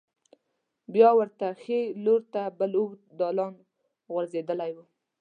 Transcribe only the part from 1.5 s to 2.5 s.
ښې لور ته